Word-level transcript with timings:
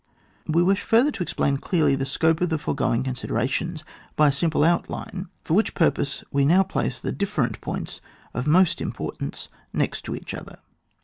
We 0.47 0.63
wish 0.63 0.81
further 0.81 1.11
to 1.11 1.21
explain 1.21 1.57
clearly 1.57 1.93
the 1.95 2.07
scope 2.07 2.41
of 2.41 2.49
the 2.49 2.57
foregoing 2.57 3.03
considerations 3.03 3.83
by 4.15 4.29
a 4.29 4.31
simple 4.31 4.63
outline, 4.63 5.27
for 5.43 5.53
which 5.53 5.75
purpose 5.75 6.23
we 6.31 6.43
now 6.43 6.63
place 6.63 6.99
the 6.99 7.11
different 7.11 7.61
points 7.61 8.01
of 8.33 8.47
most 8.47 8.81
importance 8.81 9.47
next 9.73 10.01
to 10.05 10.15
each 10.15 10.33
other. 10.33 10.57